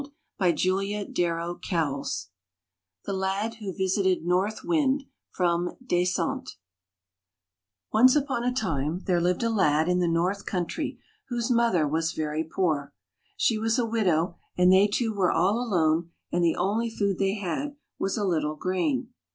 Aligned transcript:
[116] 0.37 1.13
THE 1.15 2.25
LAD 3.13 3.53
WHO 3.59 3.71
VISITED 3.77 4.25
NORTH 4.25 4.63
WIND 4.65 5.03
O 5.39 5.75
NCE 5.87 6.55
upon 8.15 8.43
a 8.43 8.51
time 8.51 9.01
there 9.05 9.21
lived 9.21 9.43
a 9.43 9.49
lad 9.51 9.87
in 9.87 9.99
the 9.99 10.07
north 10.07 10.47
country 10.47 10.97
whose 11.27 11.51
mother 11.51 11.87
was 11.87 12.13
very 12.13 12.43
poor. 12.43 12.95
She 13.37 13.59
was 13.59 13.77
a 13.77 13.85
widow, 13.85 14.37
and 14.57 14.73
they 14.73 14.87
two 14.87 15.13
were 15.13 15.31
all 15.31 15.59
alone 15.61 16.09
and 16.31 16.43
the 16.43 16.55
only 16.55 16.89
food 16.89 17.19
they 17.19 17.35
had 17.35 17.75
was 17.99 18.17
a 18.17 18.25
little 18.25 18.55
grain. 18.55 19.09